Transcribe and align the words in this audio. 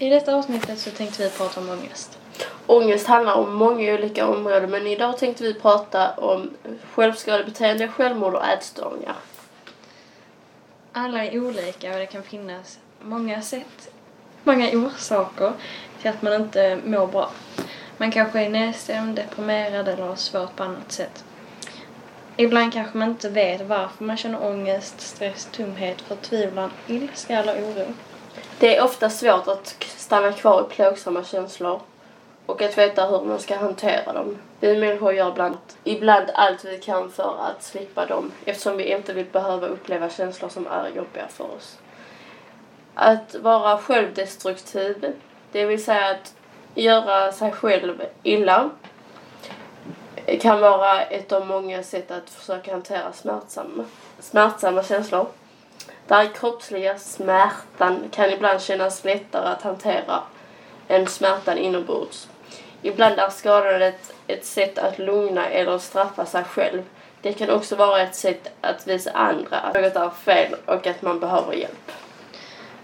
I 0.00 0.08
detta 0.08 0.34
avsnittet 0.34 0.78
så 0.78 0.90
tänkte 0.90 1.22
vi 1.22 1.30
prata 1.30 1.60
om 1.60 1.70
ångest. 1.70 2.18
Ångest 2.66 3.06
handlar 3.06 3.34
om 3.34 3.54
många 3.54 3.94
olika 3.94 4.26
områden 4.26 4.70
men 4.70 4.86
idag 4.86 5.18
tänkte 5.18 5.44
vi 5.44 5.54
prata 5.54 6.10
om 6.10 6.50
självskadebeteende, 6.94 7.88
självmord 7.88 8.34
och 8.34 8.46
ätstörningar. 8.46 9.16
Alla 10.92 11.24
är 11.24 11.38
olika 11.46 11.92
och 11.92 11.98
det 11.98 12.06
kan 12.06 12.22
finnas 12.22 12.78
många 13.00 13.42
sätt, 13.42 13.90
många 14.44 14.70
orsaker 14.70 15.52
till 16.00 16.10
att 16.10 16.22
man 16.22 16.32
inte 16.32 16.78
mår 16.84 17.06
bra. 17.06 17.30
Man 17.96 18.10
kanske 18.10 18.40
är 18.40 18.50
nedstämd, 18.50 19.16
deprimerad 19.16 19.88
eller 19.88 20.02
har 20.06 20.16
svårt 20.16 20.56
på 20.56 20.62
annat 20.62 20.92
sätt. 20.92 21.24
Ibland 22.36 22.72
kanske 22.72 22.98
man 22.98 23.08
inte 23.08 23.28
vet 23.28 23.60
varför 23.60 24.04
man 24.04 24.16
känner 24.16 24.44
ångest, 24.44 25.00
stress, 25.00 25.48
tomhet, 25.52 26.00
förtvivlan, 26.00 26.70
ilska 26.86 27.38
eller 27.38 27.54
oro. 27.54 27.86
Det 28.58 28.76
är 28.76 28.84
ofta 28.84 29.10
svårt 29.10 29.48
att 29.48 29.76
stanna 29.80 30.32
kvar 30.32 30.60
i 30.62 30.74
plågsamma 30.74 31.24
känslor 31.24 31.80
och 32.46 32.62
att 32.62 32.78
veta 32.78 33.06
hur 33.06 33.24
man 33.24 33.38
ska 33.38 33.56
hantera 33.56 34.12
dem. 34.12 34.38
Vi 34.60 34.76
människor 34.76 35.12
gör 35.12 35.30
ibland, 35.30 35.56
ibland 35.84 36.30
allt 36.34 36.64
vi 36.64 36.78
kan 36.78 37.10
för 37.10 37.36
att 37.40 37.62
slippa 37.62 38.06
dem 38.06 38.32
eftersom 38.44 38.76
vi 38.76 38.92
inte 38.92 39.12
vill 39.12 39.26
behöva 39.26 39.66
uppleva 39.66 40.10
känslor 40.10 40.48
som 40.48 40.66
är 40.66 40.88
jobbiga 40.88 41.28
för 41.28 41.44
oss. 41.44 41.78
Att 42.94 43.34
vara 43.34 43.78
självdestruktiv, 43.78 45.12
det 45.52 45.64
vill 45.64 45.84
säga 45.84 46.10
att 46.10 46.34
göra 46.74 47.32
sig 47.32 47.52
själv 47.52 48.02
illa, 48.22 48.70
kan 50.40 50.60
vara 50.60 51.02
ett 51.02 51.32
av 51.32 51.46
många 51.46 51.82
sätt 51.82 52.10
att 52.10 52.30
försöka 52.30 52.72
hantera 52.72 53.12
smärtsamma, 53.12 53.84
smärtsamma 54.18 54.82
känslor. 54.82 55.26
Där 56.10 56.34
kroppsliga 56.34 56.98
smärtan 56.98 58.08
kan 58.10 58.30
ibland 58.30 58.60
kännas 58.62 59.04
lättare 59.04 59.48
att 59.48 59.62
hantera 59.62 60.22
än 60.88 61.06
smärtan 61.06 61.58
inombords. 61.58 62.28
Ibland 62.82 63.18
är 63.18 63.30
skadan 63.30 63.82
ett, 63.82 64.12
ett 64.26 64.46
sätt 64.46 64.78
att 64.78 64.98
lugna 64.98 65.46
eller 65.46 65.78
straffa 65.78 66.26
sig 66.26 66.44
själv. 66.44 66.82
Det 67.22 67.32
kan 67.32 67.50
också 67.50 67.76
vara 67.76 68.02
ett 68.02 68.14
sätt 68.14 68.52
att 68.60 68.86
visa 68.86 69.10
andra 69.10 69.56
att 69.56 69.74
något 69.74 69.96
är 69.96 70.10
fel 70.10 70.54
och 70.66 70.86
att 70.86 71.02
man 71.02 71.20
behöver 71.20 71.52
hjälp. 71.52 71.92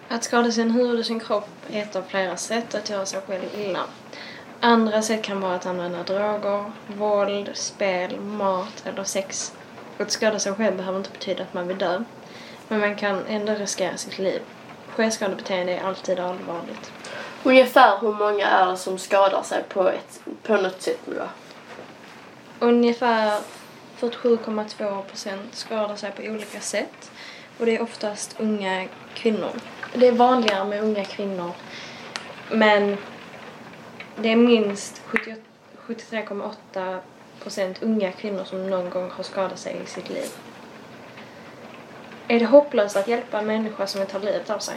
Att 0.08 0.24
skada 0.24 0.50
sin 0.50 0.70
hud 0.70 0.98
och 0.98 1.06
sin 1.06 1.20
kropp 1.20 1.48
är 1.72 1.82
ett 1.82 1.97
av 1.97 2.02
flera 2.02 2.36
sätt 2.36 2.74
att 2.74 2.91
göra 2.91 3.06
sig 3.06 3.20
själv 3.27 3.44
illa. 3.54 3.84
Andra 4.60 5.02
sätt 5.02 5.22
kan 5.22 5.41
vara 5.41 5.54
att 5.54 5.66
använda 5.66 6.02
droger, 6.02 6.72
våld, 6.86 7.50
spel, 7.54 8.20
mat 8.20 8.84
eller 8.84 9.04
sex. 9.04 9.52
Att 9.98 10.10
skada 10.10 10.38
sig 10.38 10.52
själv 10.54 10.77
behöver 10.77 10.98
inte 10.98 11.10
betyda 11.10 11.42
att 11.42 11.54
man 11.54 11.69
vill 11.69 11.78
dö. 11.78 12.02
Men 12.69 12.81
man 12.81 12.97
kan 12.97 13.27
ändå 13.28 13.53
riskera 13.53 13.97
sitt 13.97 14.19
liv. 14.19 14.42
Självskadebeteende 14.89 15.72
är 15.72 15.84
alltid 15.84 16.19
allvarligt. 16.19 16.92
Ungefär 17.42 17.98
hur 18.00 18.12
många 18.12 18.47
är 18.47 18.70
det 18.70 18.77
som 18.77 18.98
skadar 18.98 19.42
sig 19.42 19.62
på, 19.69 19.89
ett, 19.89 20.20
på 20.42 20.56
något 20.56 20.83
sätt 20.83 21.00
nu 21.05 21.14
då? 21.14 21.28
Ungefär 22.67 23.41
47,2 24.00 25.03
procent 25.03 25.55
skadar 25.55 25.97
sig 25.97 26.12
på 26.12 26.22
olika 26.22 26.61
sätt. 26.61 27.11
Och 27.59 27.67
det 27.67 27.77
är 27.77 27.83
oftast 27.83 28.41
unga 28.41 28.87
kvinnor. 29.14 29.50
Det 29.94 30.09
är 30.09 30.12
vanligare 30.12 30.64
med 30.64 30.83
unga 30.83 31.05
kvinnor. 31.05 31.53
Men 32.50 32.97
det 34.17 34.33
är 34.33 34.37
minst 34.37 35.03
73,8 35.87 36.98
procent 37.42 37.83
unga 37.83 38.12
kvinnor 38.12 38.44
som 38.44 38.70
någon 38.70 38.91
gång 38.91 39.11
har 39.11 39.25
skadat 39.25 39.59
sig 39.59 39.81
i 39.84 39.87
sitt 39.87 40.09
liv. 40.09 40.28
Är 42.28 42.41
det 42.41 42.46
hopplöst 42.46 42.96
att 42.96 43.08
hjälpa 43.08 43.38
en 43.38 43.46
människa 43.46 43.86
som 43.86 44.00
vill 44.00 44.10
ta 44.10 44.19
livet 44.19 44.50
av 44.50 44.58
sig? 44.58 44.74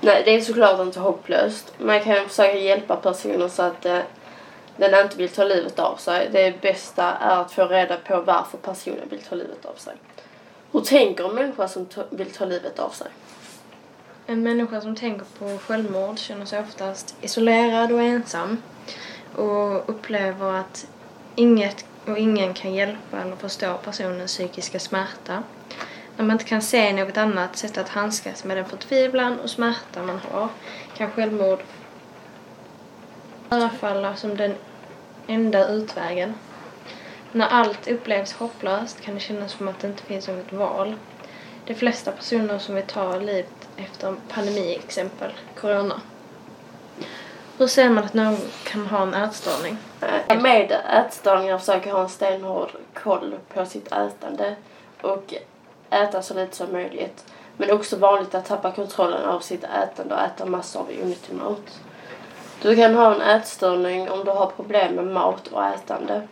Nej, 0.00 0.22
det 0.24 0.30
är 0.34 0.40
såklart 0.40 0.80
inte 0.80 1.00
hopplöst. 1.00 1.74
Man 1.78 2.00
kan 2.00 2.28
försöka 2.28 2.58
hjälpa 2.58 2.96
personen 2.96 3.50
så 3.50 3.62
att 3.62 3.86
eh, 3.86 3.98
den 4.76 5.04
inte 5.04 5.16
vill 5.16 5.28
ta 5.28 5.44
livet 5.44 5.78
av 5.78 5.96
sig. 5.96 6.28
Det 6.32 6.60
bästa 6.60 7.04
är 7.04 7.40
att 7.40 7.52
få 7.52 7.66
reda 7.66 7.96
på 7.96 8.20
varför 8.20 8.58
personen 8.58 9.08
vill 9.10 9.22
ta 9.22 9.34
livet 9.34 9.64
av 9.64 9.74
sig. 9.74 9.94
Hur 10.72 10.80
tänker 10.80 11.28
en 11.28 11.34
människa 11.34 11.68
som 11.68 11.86
vill 12.10 12.30
ta 12.30 12.44
livet 12.44 12.78
av 12.78 12.90
sig? 12.90 13.06
En 14.26 14.42
människa 14.42 14.80
som 14.80 14.96
tänker 14.96 15.26
på 15.38 15.58
självmord 15.58 16.18
känner 16.18 16.46
sig 16.46 16.60
oftast 16.60 17.16
isolerad 17.20 17.92
och 17.92 18.02
ensam 18.02 18.62
och 19.36 19.90
upplever 19.90 20.52
att 20.52 20.86
inget 21.34 21.84
och 22.06 22.18
ingen 22.18 22.54
kan 22.54 22.74
hjälpa 22.74 23.20
eller 23.20 23.36
förstå 23.36 23.74
personens 23.84 24.32
psykiska 24.32 24.78
smärta. 24.78 25.42
När 26.16 26.24
man 26.24 26.34
inte 26.34 26.44
kan 26.44 26.62
se 26.62 26.92
något 26.92 27.16
annat 27.16 27.56
sätt 27.56 27.78
att 27.78 27.88
handskas 27.88 28.44
med 28.44 28.56
den 28.56 28.64
förtvivlan 28.64 29.40
och 29.40 29.50
smärta 29.50 30.02
man 30.02 30.20
har 30.30 30.48
kan 30.96 31.10
självmord 31.10 31.62
förefalla 33.48 34.16
som 34.16 34.36
den 34.36 34.54
enda 35.26 35.68
utvägen. 35.68 36.34
När 37.32 37.46
allt 37.46 37.88
upplevs 37.88 38.32
hopplöst 38.32 39.00
kan 39.00 39.14
det 39.14 39.20
kännas 39.20 39.52
som 39.52 39.68
att 39.68 39.80
det 39.80 39.86
inte 39.86 40.02
finns 40.02 40.28
något 40.28 40.52
val. 40.52 40.94
De 41.66 41.74
flesta 41.74 42.12
personer 42.12 42.58
som 42.58 42.74
vill 42.74 42.84
ta 42.84 43.18
livet 43.18 43.68
efter 43.76 44.08
en 44.08 44.16
pandemi, 44.28 44.74
exempel 44.84 45.32
corona. 45.60 46.00
Hur 47.58 47.66
ser 47.66 47.90
man 47.90 48.04
att 48.04 48.14
någon 48.14 48.36
kan 48.64 48.86
ha 48.86 49.02
en 49.02 49.14
ätstörning? 49.14 49.76
Eh, 50.28 50.40
med 50.42 50.72
ätstörningar 50.92 51.58
försöker 51.58 51.92
ha 51.92 52.02
en 52.02 52.08
stenhård 52.08 52.70
koll 52.94 53.34
på 53.54 53.66
sitt 53.66 53.92
ätande 53.92 54.56
och 55.00 55.34
äta 55.94 56.22
så 56.22 56.34
lite 56.34 56.56
som 56.56 56.72
möjligt. 56.72 57.24
Men 57.56 57.68
det 57.68 57.72
är 57.72 57.76
också 57.76 57.96
vanligt 57.96 58.34
att 58.34 58.46
tappa 58.46 58.72
kontrollen 58.72 59.24
av 59.24 59.40
sitt 59.40 59.64
ätande 59.64 60.14
och 60.14 60.20
äta 60.20 60.46
massor 60.46 60.80
av 60.80 60.86
onyttig 61.02 61.34
mat. 61.34 61.80
Du 62.62 62.76
kan 62.76 62.94
ha 62.94 63.14
en 63.14 63.20
ätstörning 63.20 64.10
om 64.10 64.24
du 64.24 64.30
har 64.30 64.46
problem 64.46 64.94
med 64.94 65.06
mat 65.06 65.48
och 65.48 65.64
ätande. 65.64 66.28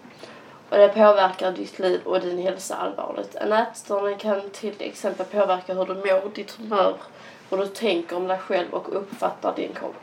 Och 0.69 0.79
det 0.79 0.89
påverkar 0.89 1.53
ditt 1.53 1.79
liv 1.79 2.01
och 2.05 2.21
din 2.21 2.39
hälsa 2.39 2.77
allvarligt. 2.77 3.35
En 3.35 3.53
ätstörning 3.53 4.19
kan 4.19 4.51
till 4.51 4.75
exempel 4.79 5.27
påverka 5.27 5.75
hur 5.75 5.85
du 5.85 5.95
mår, 5.95 6.35
ditt 6.35 6.51
humör, 6.51 6.95
hur 7.51 7.59
du 7.59 7.67
tänker 7.67 8.17
om 8.17 8.29
dig 8.29 8.39
själv 8.39 8.75
och 8.75 8.97
uppfattar 8.97 9.53
din 9.57 9.73
kropp. 9.73 9.95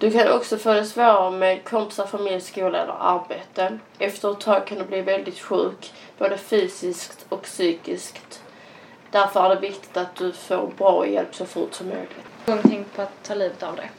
Du 0.00 0.10
kan 0.10 0.32
också 0.32 0.58
få 0.58 0.72
det 0.72 0.84
svårare 0.84 1.30
med 1.30 1.64
kompisar, 1.64 2.06
familj, 2.06 2.40
skola 2.40 2.82
eller 2.82 2.96
arbete. 3.00 3.78
Efter 3.98 4.32
ett 4.32 4.40
tag 4.40 4.66
kan 4.66 4.78
du 4.78 4.84
bli 4.84 5.00
väldigt 5.00 5.38
sjuk, 5.38 5.92
både 6.18 6.38
fysiskt 6.38 7.26
och 7.28 7.42
psykiskt. 7.42 8.42
Därför 9.10 9.44
är 9.44 9.54
det 9.54 9.60
viktigt 9.60 9.96
att 9.96 10.16
du 10.16 10.32
får 10.32 10.66
bra 10.78 11.06
hjälp 11.06 11.34
så 11.34 11.46
fort 11.46 11.74
som 11.74 11.88
möjligt. 11.88 12.10
Har 12.46 12.56
du 12.56 12.62
tänkt 12.62 12.96
på 12.96 13.02
att 13.02 13.22
ta 13.22 13.34
livet 13.34 13.62
av 13.62 13.76
dig? 13.76 13.90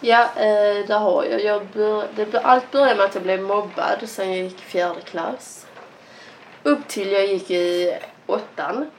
Ja, 0.00 0.22
eh, 0.36 0.86
det 0.86 0.94
har 0.94 1.24
jag. 1.24 1.44
jag 1.44 1.66
bör, 1.66 2.04
det, 2.16 2.40
allt 2.40 2.70
började 2.70 2.94
med 2.94 3.04
att 3.04 3.14
jag 3.14 3.22
blev 3.22 3.42
mobbad 3.42 4.08
sen 4.08 4.32
jag 4.32 4.44
gick 4.44 4.60
i 4.60 4.64
fjärde 4.64 5.00
klass. 5.00 5.66
Upp 6.62 6.88
till 6.88 7.12
jag 7.12 7.26
gick 7.26 7.50
i 7.50 7.98
åttan. 8.26 8.90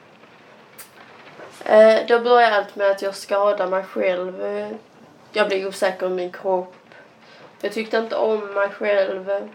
Eh, 1.64 2.06
då 2.08 2.18
började 2.18 2.56
allt 2.56 2.76
med 2.76 2.90
att 2.90 3.02
jag 3.02 3.14
skadade 3.14 3.70
mig 3.70 3.84
själv. 3.84 4.44
Jag 5.32 5.48
blev 5.48 5.66
osäker 5.66 6.06
om 6.06 6.14
min 6.14 6.32
kropp. 6.32 6.74
Jag 7.60 7.72
tyckte 7.72 7.98
inte 7.98 8.16
om 8.16 8.40
mig 8.40 8.68
själv. 8.68 9.50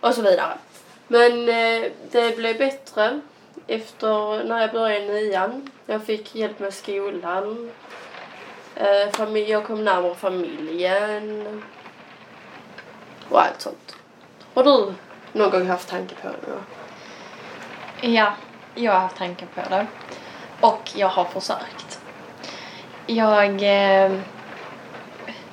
Och 0.00 0.14
så 0.14 0.22
vidare. 0.22 0.58
Men 1.08 1.48
eh, 1.48 1.90
det 2.10 2.36
blev 2.36 2.58
bättre 2.58 3.20
efter 3.66 4.44
när 4.44 4.60
jag 4.60 4.72
började 4.72 5.04
i 5.04 5.28
nian. 5.28 5.70
Jag 5.86 6.04
fick 6.04 6.34
hjälp 6.34 6.58
med 6.58 6.74
skolan. 6.74 7.70
Eh, 8.74 9.10
familj, 9.12 9.50
jag 9.50 9.66
kom 9.66 9.84
närmare 9.84 10.14
familjen. 10.14 11.62
Och 13.28 13.42
allt 13.42 13.60
sånt. 13.60 13.96
Har 14.54 14.64
du 14.64 14.94
någon 15.32 15.50
gång 15.50 15.66
haft 15.66 15.88
tanke 15.88 16.14
på 16.22 16.28
det? 16.28 16.60
Ja, 18.08 18.32
jag 18.74 18.92
har 18.92 19.00
haft 19.00 19.16
tankar 19.16 19.46
på 19.54 19.60
det. 19.70 19.86
Och 20.60 20.90
jag 20.94 21.08
har 21.08 21.24
försökt. 21.24 21.97
Jag 23.10 23.62
eh, 23.62 24.12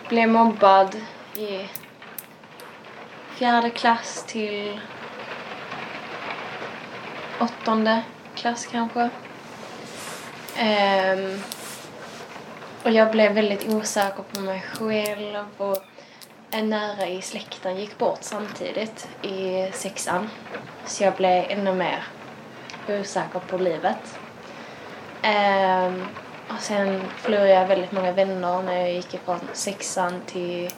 blev 0.10 0.30
mobbad 0.30 0.96
i 1.36 1.70
fjärde 3.36 3.70
klass 3.70 4.24
till 4.28 4.82
åttonde 7.40 8.04
klass 8.36 8.68
kanske. 8.72 9.10
Eh, 10.58 11.40
och 12.84 12.92
jag 12.92 13.12
blev 13.12 13.32
väldigt 13.32 13.70
osäker 13.70 14.24
på 14.34 14.40
mig 14.40 14.66
själv 14.74 15.46
och 15.58 15.78
en 16.52 16.70
nära 16.70 17.08
i 17.08 17.22
släkten 17.22 17.78
gick 17.78 17.98
bort 17.98 18.20
samtidigt 18.22 19.10
i 19.22 19.70
sexan. 19.74 20.30
Så 20.86 21.04
jag 21.04 21.14
blev 21.14 21.46
ännu 21.50 21.74
mer 21.74 22.04
osäker 22.88 23.40
på 23.40 23.58
livet. 23.58 24.20
Eh, 25.22 25.92
och 26.50 26.60
sen 26.60 27.02
förlorade 27.18 27.50
jag 27.50 27.68
väldigt 27.68 27.92
många 27.92 28.12
vänner 28.12 28.62
när 28.62 28.80
jag 28.80 28.94
gick 28.94 29.14
ifrån 29.14 29.40
sexan 29.54 30.22
till 30.26 30.70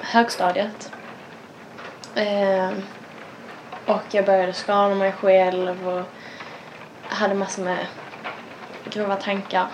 högstadiet. 0.00 0.92
Um, 2.16 2.82
och 3.86 4.02
jag 4.10 4.26
började 4.26 4.52
skada 4.52 4.94
mig 4.94 5.12
själv 5.12 5.88
och 5.88 6.02
hade 7.02 7.34
massor 7.34 7.62
med 7.62 7.86
grova 8.84 9.16
tankar. 9.16 9.66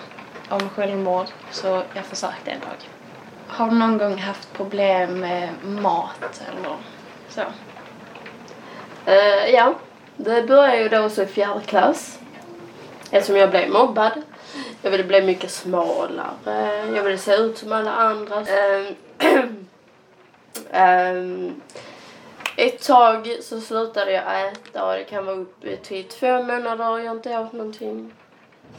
om 0.49 0.69
självmord 0.69 1.27
så 1.51 1.83
jag 1.93 2.05
försökte 2.05 2.51
en 2.51 2.59
dag. 2.59 2.89
Har 3.47 3.69
du 3.69 3.75
någon 3.75 3.97
gång 3.97 4.17
haft 4.17 4.53
problem 4.53 5.19
med 5.19 5.49
mat 5.63 6.41
eller 6.47 6.75
så? 7.29 7.41
Uh, 9.07 9.49
ja, 9.53 9.73
det 10.15 10.47
började 10.47 10.77
ju 10.77 10.89
då 10.89 11.05
också 11.05 11.23
i 11.23 11.25
fjärde 11.25 11.61
klass. 11.61 12.19
Eftersom 13.11 13.35
jag 13.35 13.49
blev 13.49 13.69
mobbad. 13.69 14.11
Jag 14.81 14.91
ville 14.91 15.03
bli 15.03 15.21
mycket 15.21 15.51
smalare. 15.51 16.85
Jag 16.95 17.03
ville 17.03 17.17
se 17.17 17.35
ut 17.35 17.57
som 17.57 17.71
alla 17.71 17.91
andra. 17.91 18.45
Ehm, 18.45 18.95
ehm, 20.71 21.61
ett 22.55 22.87
tag 22.87 23.37
så 23.41 23.61
slutade 23.61 24.11
jag 24.11 24.47
äta 24.47 24.85
och 24.85 24.93
det 24.93 25.03
kan 25.03 25.25
vara 25.25 25.35
upp 25.35 25.61
till 25.61 25.77
typ 25.77 26.09
två 26.09 26.43
månader 26.43 26.99
jag 26.99 27.15
inte 27.15 27.37
åt 27.39 27.53
någonting. 27.53 28.13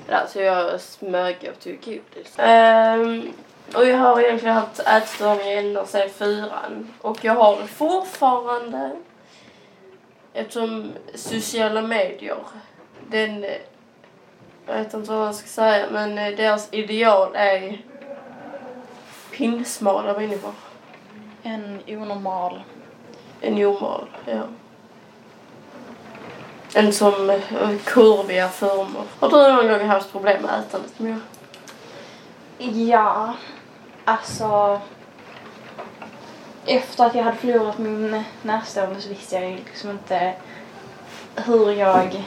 Alltså 0.08 0.40
jag 0.40 0.80
smög 0.80 1.50
och 1.52 1.60
tog 1.60 1.78
godis. 1.84 2.34
Ehm, 2.36 3.32
och 3.74 3.86
jag 3.86 3.96
har 3.96 4.20
egentligen 4.20 4.54
haft 4.54 4.80
ätstörningar 4.80 5.56
ända 5.56 5.86
sedan 5.86 6.08
fyran. 6.10 6.88
Och 7.00 7.24
jag 7.24 7.34
har 7.34 7.60
det 7.60 7.66
fortfarande. 7.66 8.90
Eftersom 10.34 10.92
sociala 11.14 11.82
medier, 11.82 12.38
den, 13.08 13.46
jag 14.72 14.78
vet 14.78 14.94
inte 14.94 15.10
vad 15.10 15.20
man 15.20 15.34
ska 15.34 15.46
säga, 15.46 15.86
men 15.90 16.18
eh, 16.18 16.36
deras 16.36 16.68
ideal 16.70 17.30
är 17.34 17.82
pinsmala 19.30 20.18
människor. 20.18 20.52
En 21.42 21.80
onormal. 21.86 22.62
En 23.40 23.54
normal, 23.54 24.06
ja. 24.24 24.42
En 26.74 26.92
som 26.92 27.30
eh, 27.30 27.40
kurviga 27.84 28.48
former. 28.48 29.02
Har 29.20 29.28
du 29.28 29.52
någon 29.52 29.78
gång 29.78 29.88
haft 29.88 30.12
problem 30.12 30.42
med 30.42 30.60
ätandet, 30.60 30.98
Mia? 30.98 31.20
Ja, 32.58 33.34
alltså... 34.04 34.80
Efter 36.66 37.06
att 37.06 37.14
jag 37.14 37.22
hade 37.24 37.36
förlorat 37.36 37.78
min 37.78 38.24
närstående 38.42 39.00
så 39.00 39.08
visste 39.08 39.34
jag 39.34 39.50
ju 39.50 39.56
liksom 39.56 39.90
inte 39.90 40.34
hur 41.36 41.72
jag 41.72 42.24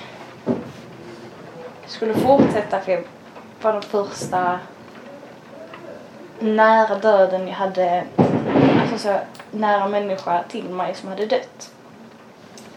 skulle 1.88 2.14
fortsätta 2.14 2.80
för 2.80 2.92
jag 2.92 3.04
var 3.62 3.74
den 3.74 3.82
första 3.82 4.60
nära 6.40 7.00
döden 7.00 7.48
jag 7.48 7.56
hade, 7.56 8.04
alltså 8.82 8.98
så 8.98 9.20
nära 9.52 9.88
människa 9.88 10.44
till 10.44 10.70
mig 10.70 10.96
som 10.96 11.10
hade 11.10 11.26
dött. 11.26 11.72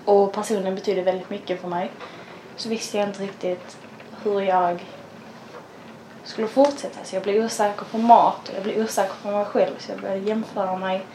Och 0.04 0.32
personen 0.32 0.74
betydde 0.74 1.02
väldigt 1.02 1.30
mycket 1.30 1.60
för 1.60 1.68
mig. 1.68 1.90
Så 2.56 2.68
visste 2.68 2.98
jag 2.98 3.08
inte 3.08 3.22
riktigt 3.22 3.76
hur 4.22 4.40
jag 4.40 4.84
skulle 6.24 6.48
fortsätta. 6.48 7.04
Så 7.04 7.16
jag 7.16 7.22
blev 7.22 7.44
osäker 7.44 7.84
på 7.84 7.98
mat 7.98 8.48
och 8.48 8.54
jag 8.54 8.62
blev 8.62 8.84
osäker 8.84 9.14
på 9.22 9.30
mig 9.30 9.44
själv. 9.44 9.74
Så 9.78 9.92
jag 9.92 10.00
började 10.00 10.20
jämföra 10.20 10.76
mig 10.76 11.06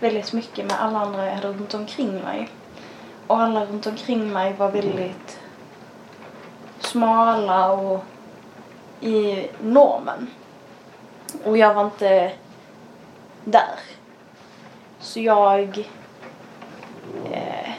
väldigt 0.00 0.32
mycket 0.32 0.66
med 0.66 0.80
alla 0.80 0.98
andra 0.98 1.26
jag 1.26 1.34
hade 1.34 1.48
runt 1.48 1.74
omkring 1.74 2.20
mig. 2.20 2.48
Och 3.26 3.40
alla 3.40 3.64
runt 3.64 3.86
omkring 3.86 4.32
mig 4.32 4.52
var 4.52 4.70
väldigt 4.70 5.38
smala 6.84 7.72
och 7.72 8.04
i 9.00 9.48
normen. 9.60 10.30
Och 11.44 11.58
jag 11.58 11.74
var 11.74 11.84
inte 11.84 12.32
där. 13.44 13.78
Så 15.00 15.20
jag 15.20 15.88
eh, 17.32 17.70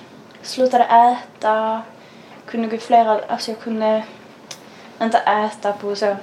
slutade 0.41 0.83
äta, 0.83 1.81
kunde 2.45 2.67
gå 2.67 2.77
flera, 2.77 3.19
alltså 3.27 3.51
jag 3.51 3.59
kunde 3.59 4.03
inte 5.01 5.17
äta 5.17 5.73
på 5.73 5.95
så 5.95 6.15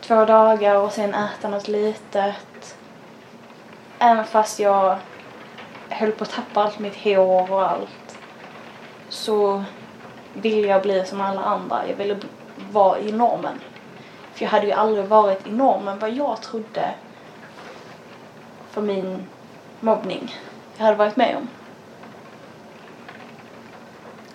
två 0.00 0.24
dagar 0.24 0.74
och 0.74 0.92
sen 0.92 1.14
äta 1.14 1.48
något 1.48 1.68
litet. 1.68 2.76
Även 3.98 4.24
fast 4.24 4.58
jag 4.58 4.98
höll 5.88 6.12
på 6.12 6.24
att 6.24 6.30
tappa 6.30 6.62
allt 6.62 6.78
mitt 6.78 7.04
hår 7.04 7.52
och 7.52 7.70
allt 7.70 8.18
så 9.08 9.64
ville 10.42 10.68
jag 10.68 10.82
bli 10.82 11.04
som 11.04 11.20
alla 11.20 11.40
andra. 11.40 11.88
Jag 11.88 11.96
ville 11.96 12.16
vara 12.70 12.98
i 12.98 13.12
normen. 13.12 13.60
För 14.34 14.44
jag 14.44 14.50
hade 14.50 14.66
ju 14.66 14.72
aldrig 14.72 15.04
varit 15.04 15.46
i 15.46 15.50
normen 15.50 15.98
vad 15.98 16.10
jag 16.10 16.42
trodde 16.42 16.94
för 18.70 18.82
min 18.82 19.26
mobbning 19.80 20.34
jag 20.76 20.84
hade 20.84 20.96
varit 20.96 21.16
med 21.16 21.36
om. 21.36 21.48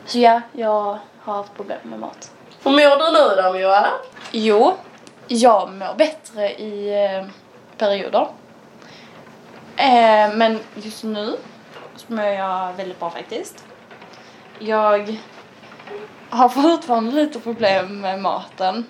Så 0.06 0.20
ja, 0.20 0.42
jag 0.52 1.00
har 1.20 1.34
haft 1.36 1.56
problem 1.56 1.80
med 1.84 2.00
mat. 2.00 2.32
Hur 2.64 2.72
mår 2.72 2.78
du 2.78 3.12
nu 3.12 3.42
då, 3.42 3.54
Moa? 3.54 3.88
Jo, 4.32 4.74
jag 5.28 5.74
mår 5.74 5.94
bättre 5.94 6.52
i 6.52 7.06
eh, 7.06 7.28
perioder. 7.78 8.28
Eh, 9.76 10.34
men 10.34 10.60
just 10.76 11.04
nu 11.04 11.38
så 11.96 12.14
mår 12.14 12.26
jag 12.26 12.74
väldigt 12.74 13.00
bra 13.00 13.10
faktiskt. 13.10 13.66
Jag 14.60 15.20
har 16.30 16.50
fortfarande 16.50 17.12
lite 17.12 17.40
problem 17.40 18.02
med 18.02 18.22
maten. 18.22 18.86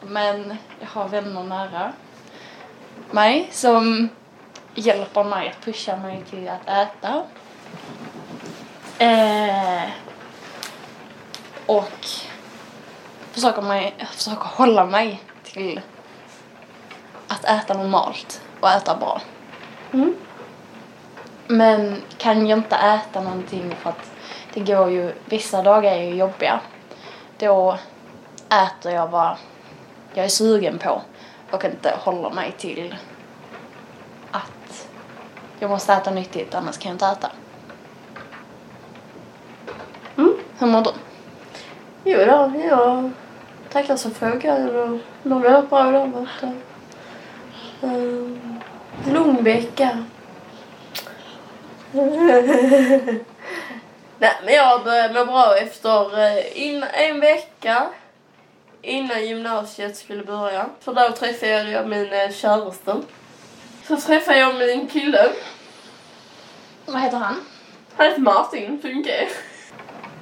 Men 0.00 0.56
jag 0.80 0.88
har 0.88 1.08
vänner 1.08 1.42
nära 1.42 1.92
mig 3.10 3.48
som 3.52 4.08
hjälper 4.74 5.24
mig 5.24 5.48
att 5.48 5.64
pusha 5.64 5.96
mig 5.96 6.22
till 6.30 6.48
att 6.48 6.68
äta. 6.68 7.22
Eh, 8.98 9.90
och 11.66 12.06
försöker, 13.32 13.62
mig, 13.62 13.94
försöker 14.10 14.44
hålla 14.44 14.86
mig 14.86 15.22
till 15.42 15.80
att 17.28 17.44
äta 17.44 17.74
normalt 17.74 18.42
och 18.60 18.68
äta 18.68 18.96
bra. 18.96 19.20
Mm. 19.92 20.14
Men 21.46 22.02
kan 22.18 22.46
jag 22.46 22.58
inte 22.58 22.76
äta 22.76 23.20
någonting 23.20 23.74
för 23.80 23.90
att 23.90 24.11
det 24.54 24.60
går 24.60 24.90
ju, 24.90 25.12
vissa 25.24 25.62
dagar 25.62 25.92
är 25.92 26.02
ju 26.02 26.14
jobbiga. 26.14 26.60
Då 27.38 27.78
äter 28.48 28.92
jag 28.92 29.08
vad 29.08 29.36
jag 30.14 30.24
är 30.24 30.28
sugen 30.28 30.78
på 30.78 31.02
och 31.50 31.64
inte 31.64 31.94
håller 31.98 32.30
mig 32.30 32.54
till 32.58 32.94
att 34.30 34.88
jag 35.58 35.70
måste 35.70 35.92
äta 35.92 36.10
nyttigt 36.10 36.54
annars 36.54 36.78
kan 36.78 36.88
jag 36.88 36.94
inte 36.94 37.06
äta. 37.06 37.30
Mm. 40.16 40.34
Hur 40.58 40.66
mår 40.66 40.80
du? 40.80 40.90
Jo 42.04 42.18
då, 42.18 42.52
jag 42.68 43.10
tackar 43.72 43.96
som 43.96 44.10
frågar. 44.10 44.76
och 44.76 44.98
Mår 45.22 45.40
väldigt 45.40 45.70
bra 45.70 45.88
idag. 45.88 46.26
Um, 47.80 48.60
Lugn 49.12 49.36
eh, 49.36 49.42
vecka. 49.42 50.04
Nej, 54.22 54.36
men 54.44 54.54
jag 54.54 54.84
började 54.84 55.14
må 55.14 55.24
bra 55.24 55.56
efter 55.56 56.18
eh, 56.18 56.62
in, 56.62 56.84
en 56.92 57.20
vecka 57.20 57.86
innan 58.82 59.26
gymnasiet 59.26 59.96
skulle 59.96 60.24
börja. 60.24 60.66
För 60.80 60.94
då 60.94 61.12
träffade 61.12 61.70
jag 61.70 61.88
min 61.88 62.12
eh, 62.12 62.30
käraste. 62.30 62.96
Så 63.86 63.96
träffade 63.96 64.38
jag 64.38 64.54
min 64.54 64.88
kille. 64.88 65.32
Vad 66.86 67.00
heter 67.00 67.16
han? 67.16 67.40
Han 67.96 68.06
heter 68.06 68.20
Martin, 68.20 68.82
funkar. 68.82 69.28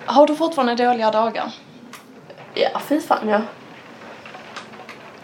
Har 0.04 0.26
du 0.26 0.36
fortfarande 0.36 0.74
dåliga 0.74 1.10
dagar? 1.10 1.52
Ja, 2.54 2.80
fy 2.88 3.00
fan 3.00 3.28
ja. 3.28 3.40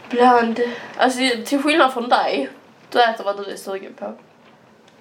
Bland, 0.09 0.61
alltså 0.97 1.21
till 1.47 1.63
skillnad 1.63 1.93
från 1.93 2.09
dig, 2.09 2.51
du 2.91 3.03
äter 3.03 3.25
vad 3.25 3.37
du 3.37 3.53
är 3.53 3.57
sugen 3.57 3.95
på. 3.95 4.15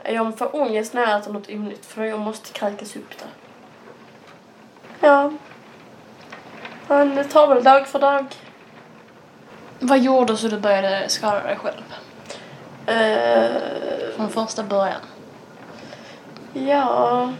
Jag 0.03 0.38
får 0.38 0.55
ångest 0.55 0.94
när 0.94 1.01
jag 1.01 1.20
äter 1.20 1.34
något 1.34 1.50
onyttigt 1.50 1.86
för 1.86 2.03
jag 2.03 2.20
måste 2.20 2.53
kräkas 2.53 2.96
upp 2.96 3.20
det. 3.20 3.44
Ja. 4.99 5.31
Man 6.87 7.23
tar 7.29 7.47
väl 7.47 7.63
dag 7.63 7.87
för 7.87 7.99
dag. 7.99 8.25
Vad 9.79 9.99
gjorde 9.99 10.37
så 10.37 10.47
du 10.47 10.59
började 10.59 11.09
skada 11.09 11.43
dig 11.43 11.57
själv? 11.57 11.93
Eh, 12.85 13.61
Från 14.15 14.29
första 14.29 14.63
början? 14.63 15.01
ja, 16.53 17.33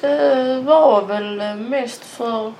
det 0.00 0.60
var 0.60 1.02
väl 1.06 1.56
mest 1.56 2.04
för 2.04 2.52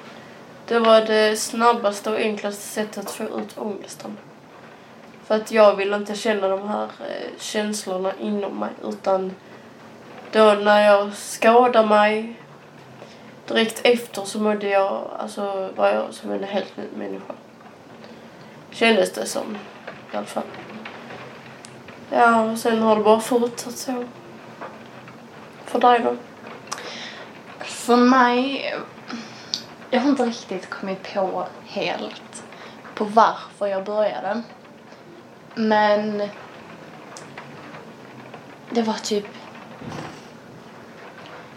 det 0.67 0.78
var 0.78 1.00
det 1.00 1.37
snabbaste 1.37 2.11
och 2.11 2.17
enklaste 2.19 2.62
sättet 2.62 2.99
att 2.99 3.11
få 3.11 3.25
ut 3.25 3.59
ångesten. 3.59 4.17
För 5.25 5.37
att 5.37 5.50
jag 5.50 5.76
vill 5.76 5.93
inte 5.95 6.14
känna 6.14 6.49
de 6.49 6.69
här 6.69 6.85
eh, 6.85 7.38
känslorna 7.38 8.12
inom 8.21 8.59
mig 8.59 8.71
utan 8.88 9.35
då 10.33 10.52
när 10.55 10.87
jag 10.87 11.12
skadade 11.14 11.88
mig 11.88 12.35
direkt 13.49 13.81
efter 13.85 14.25
så 14.25 14.40
mådde 14.40 14.69
jag, 14.69 15.11
alltså 15.19 15.71
var 15.76 15.88
jag 15.88 16.14
som 16.14 16.31
en 16.31 16.45
helt 16.45 16.76
ny 16.76 16.85
människa. 16.97 17.35
Kändes 18.71 19.12
det 19.12 19.26
som 19.26 19.59
i 20.12 20.17
alla 20.17 20.26
fall. 20.26 20.43
Ja, 22.11 22.43
och 22.43 22.59
sen 22.59 22.83
har 22.83 22.97
det 22.97 23.02
bara 23.02 23.21
fortsatt 23.21 23.76
så. 23.76 24.05
För 25.64 25.81
dig 25.81 26.00
då? 26.00 26.17
För 27.64 27.97
mig, 27.97 28.75
jag 29.90 30.00
har 30.00 30.11
inte 30.11 30.25
riktigt 30.25 30.71
kommit 30.71 31.14
på 31.14 31.47
helt 31.67 32.43
på 32.95 33.05
varför 33.05 33.67
jag 33.67 33.85
började. 33.85 34.43
Men 35.55 36.28
det 38.71 38.83
var 38.83 38.95
typ 38.95 39.26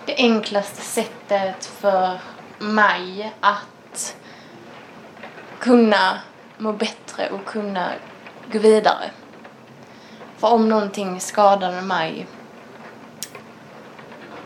det 0.06 0.16
enklaste 0.18 0.82
sättet 0.82 1.66
för 1.66 2.20
mig 2.60 3.34
att 3.40 4.16
kunna 5.60 6.20
må 6.58 6.74
bättre 6.74 7.30
och 7.30 7.46
kunna 7.46 7.92
gå 8.52 8.60
vidare. 8.60 9.12
För 10.38 10.48
om 10.48 10.70
någonting 10.70 11.20
skadade 11.20 11.82
mig 11.82 12.28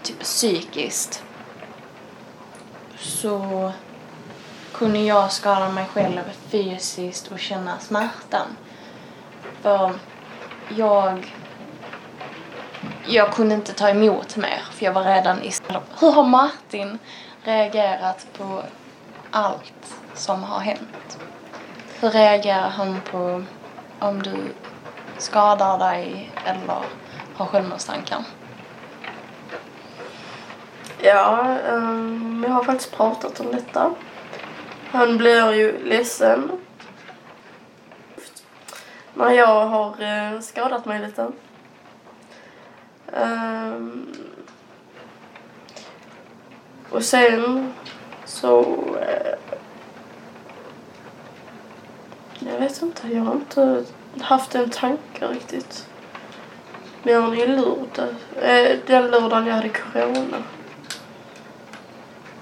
typ 0.04 0.20
psykiskt 0.20 1.24
så 2.98 3.72
kunde 4.74 5.00
jag 5.00 5.32
skada 5.32 5.70
mig 5.70 5.86
själv 5.86 6.22
fysiskt 6.50 7.32
och 7.32 7.40
känna 7.40 7.80
smärtan. 7.80 8.48
För 9.62 9.92
jag 10.70 11.36
jag 13.08 13.34
kunde 13.34 13.56
inte 13.56 13.74
ta 13.74 13.90
emot 13.90 14.38
mer 14.38 14.62
för 14.72 14.86
jag 14.86 14.94
var 14.94 15.04
redan 15.04 15.42
i 15.42 15.52
Hur 16.00 16.12
har 16.12 16.24
Martin 16.24 17.00
reagerat 17.44 18.28
på 18.38 18.64
allt 19.32 19.96
som 20.14 20.44
har 20.44 20.60
hänt? 20.60 21.20
Hur 22.00 22.10
reagerar 22.10 22.70
han 22.70 23.02
på 23.12 23.44
om 24.00 24.24
du 24.24 24.36
skadar 25.18 25.80
dig 25.80 26.32
eller 26.46 26.82
har 27.36 27.46
självmordstankar? 27.46 28.24
Ja, 31.02 31.58
um, 31.70 32.44
jag 32.48 32.54
har 32.54 32.64
faktiskt 32.64 32.98
pratat 32.98 33.40
om 33.40 33.52
detta. 33.52 33.92
Han 34.92 35.18
blir 35.18 35.54
ju 35.54 35.86
ledsen 35.86 36.52
när 39.14 39.32
jag 39.32 39.66
har 39.66 40.02
eh, 40.02 40.40
skadat 40.40 40.86
mig 40.86 41.00
lite. 41.00 41.32
Um, 43.14 44.16
och 46.90 47.04
sen 47.04 47.74
så... 48.26 48.62
Uh, 48.62 49.36
jag 52.40 52.60
vet 52.60 52.82
inte, 52.82 53.08
jag 53.08 53.22
har 53.22 53.34
inte 53.34 53.86
haft 54.22 54.52
den 54.52 54.70
tanken 54.70 55.30
riktigt. 55.30 55.90
Mer 57.04 57.18
än 57.18 57.34
i 57.34 57.48
lördag. 57.48 58.16
Uh, 58.38 58.50
eh, 58.50 58.78
den 58.88 59.08
lördagen 59.08 59.48
jag 59.48 59.56
hade 59.56 59.70
corona. 59.70 60.44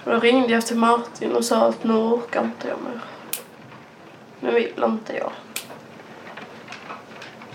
Då 0.05 0.19
ringde 0.19 0.53
jag 0.53 0.65
till 0.65 0.77
Martin 0.77 1.31
och 1.31 1.45
sa 1.45 1.65
att 1.65 1.83
nu 1.83 1.93
orkar 1.93 2.43
inte 2.43 2.67
jag 2.67 2.77
mer. 2.81 2.99
Nu 4.39 4.51
vill 4.51 4.83
inte 4.83 5.13
jag. 5.13 5.31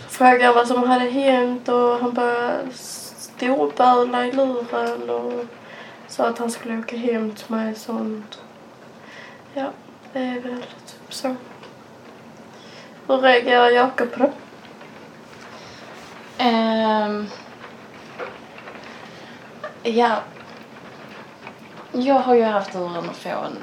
Så 0.05 0.09
frågade 0.09 0.45
jag 0.45 0.55
vad 0.55 0.69
som 0.69 0.83
hade 0.83 1.11
hänt 1.11 1.69
och 1.69 1.99
han 1.99 2.13
började 2.13 2.73
storböla 3.39 4.27
i 4.27 4.33
luren 4.33 5.11
och 5.11 5.45
sa 6.07 6.29
att 6.29 6.39
han 6.39 6.51
skulle 6.51 6.79
åka 6.79 6.97
hem 6.97 7.35
till 7.35 7.51
mig 7.51 7.73
och 7.73 7.77
sånt. 7.79 8.43
Ja, 9.55 9.71
det 10.13 10.19
är 10.19 10.41
väl 10.41 10.63
typ 10.63 11.15
så. 11.15 11.37
Hur 13.07 13.19
reagerar 13.19 13.71
Jakob 13.71 14.13
på 14.13 14.19
det? 14.19 14.33
Um, 16.45 17.27
ja. 19.83 20.23
Jag 21.93 22.19
har 22.19 22.35
ju 22.35 22.43
haft 22.43 22.73
turen 22.73 23.11
att 23.11 23.17
få 23.17 23.29
en 23.29 23.59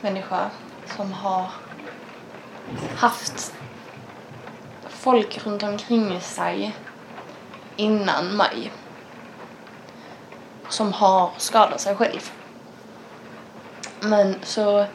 människa 0.00 0.50
som 0.96 1.12
har 1.12 1.50
haft 2.96 3.54
folk 4.88 5.46
runt 5.46 5.62
omkring 5.62 6.20
sig 6.20 6.76
innan 7.76 8.36
mig 8.36 8.72
som 10.68 10.92
har 10.92 11.30
skadat 11.36 11.80
sig 11.80 11.96
själv. 11.96 12.30
Men 14.00 14.36
så 14.42 14.86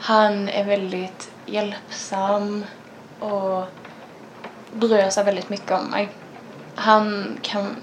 han 0.00 0.48
är 0.48 0.64
väldigt 0.64 1.30
hjälpsam 1.46 2.64
och 3.20 3.64
bryr 4.72 5.10
sig 5.10 5.24
väldigt 5.24 5.48
mycket 5.48 5.70
om 5.70 5.84
mig. 5.84 6.08
Han 6.74 7.38
kan... 7.42 7.76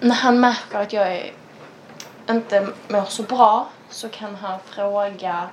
När 0.00 0.14
han 0.14 0.40
märker 0.40 0.78
att 0.78 0.92
jag 0.92 1.12
är, 1.12 1.32
inte 2.30 2.68
mår 2.88 3.04
så 3.04 3.22
bra 3.22 3.68
så 3.90 4.08
kan 4.08 4.34
han 4.34 4.58
fråga 4.64 5.48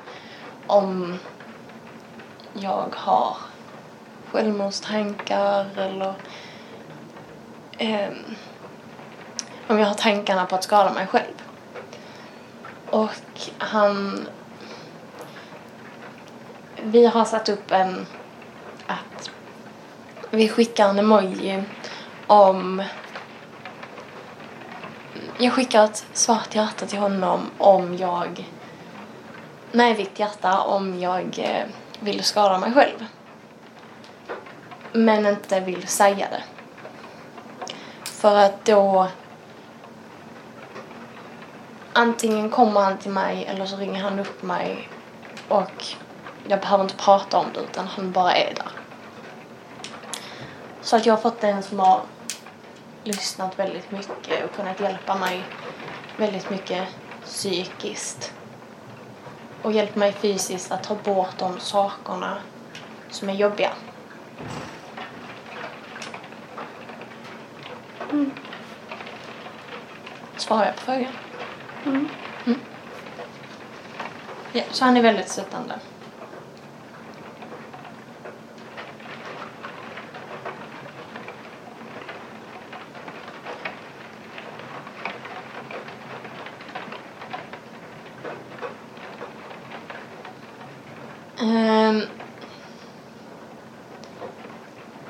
om 0.67 1.19
jag 2.53 2.93
har 2.95 3.37
självmordstankar 4.31 5.65
eller 5.77 6.13
eh, 7.77 8.09
om 9.73 9.79
jag 9.79 9.87
har 9.87 9.93
tankarna 9.93 10.45
på 10.45 10.55
att 10.55 10.63
skada 10.63 10.93
mig 10.93 11.07
själv. 11.07 11.33
Och 12.89 13.41
han... 13.57 14.27
Vi 16.83 17.05
har 17.05 17.25
satt 17.25 17.49
upp 17.49 17.71
en... 17.71 18.05
att 18.87 19.29
vi 20.29 20.49
skickar 20.49 20.89
en 20.89 20.99
emoji 20.99 21.63
om... 22.27 22.83
Jag 25.37 25.53
skickar 25.53 25.83
ett 25.83 26.05
svart 26.13 26.55
hjärta 26.55 26.85
till 26.85 26.99
honom 26.99 27.49
om 27.57 27.97
jag... 27.97 28.49
Nej, 29.71 29.93
vitt 29.93 30.19
hjärta 30.19 30.59
om 30.59 30.99
jag 30.99 31.39
eh, 31.39 31.65
vill 31.99 32.23
skada 32.23 32.57
mig 32.57 32.73
själv. 32.73 33.05
Men 34.91 35.25
inte 35.25 35.59
vill 35.59 35.87
säga 35.87 36.27
det. 36.31 36.43
För 38.03 38.35
att 38.35 38.65
då 38.65 39.07
antingen 41.93 42.49
kommer 42.49 42.81
han 42.81 42.97
till 42.97 43.11
mig 43.11 43.45
eller 43.45 43.65
så 43.65 43.77
ringer 43.77 44.03
han 44.03 44.19
upp 44.19 44.43
mig 44.43 44.89
och 45.47 45.85
jag 46.47 46.59
behöver 46.59 46.83
inte 46.83 46.95
prata 46.95 47.37
om 47.37 47.45
det 47.53 47.59
utan 47.59 47.87
han 47.87 48.11
bara 48.11 48.33
är 48.33 48.55
där. 48.55 48.71
Så 50.81 50.95
att 50.95 51.05
jag 51.05 51.13
har 51.13 51.21
fått 51.21 51.43
en 51.43 51.63
som 51.63 51.79
har 51.79 52.01
lyssnat 53.03 53.59
väldigt 53.59 53.91
mycket 53.91 54.45
och 54.45 54.55
kunnat 54.55 54.79
hjälpa 54.79 55.15
mig 55.15 55.43
väldigt 56.17 56.49
mycket 56.49 56.87
psykiskt. 57.25 58.33
Och 59.61 59.71
hjälpt 59.71 59.95
mig 59.95 60.11
fysiskt 60.11 60.71
att 60.71 60.83
ta 60.83 60.95
bort 60.95 61.37
de 61.37 61.59
sakerna 61.59 62.37
som 63.09 63.29
är 63.29 63.33
jobbiga. 63.33 63.71
Mm. 68.11 68.31
Svarar 70.37 70.65
jag 70.65 70.75
på 70.75 70.81
frågan? 70.81 71.11
Mm. 71.85 72.07
Mm. 72.45 72.59
Ja, 74.51 74.63
så 74.71 74.85
han 74.85 74.97
är 74.97 75.01
väldigt 75.01 75.29
stöttande. 75.29 75.79
Um, 91.41 92.01